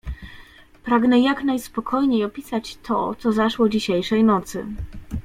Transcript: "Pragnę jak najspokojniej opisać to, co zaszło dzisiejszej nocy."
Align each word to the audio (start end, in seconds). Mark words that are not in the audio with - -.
"Pragnę 0.83 1.19
jak 1.19 1.43
najspokojniej 1.43 2.23
opisać 2.25 2.77
to, 2.83 3.15
co 3.15 3.31
zaszło 3.31 3.69
dzisiejszej 3.69 4.23
nocy." 4.23 4.65